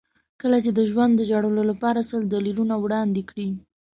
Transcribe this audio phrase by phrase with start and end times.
[0.41, 3.49] کله چې ژوند د ژړلو لپاره سل دلیلونه وړاندې کړي.